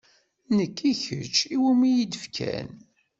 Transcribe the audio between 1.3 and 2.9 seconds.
i wumi iyi-d-fkan.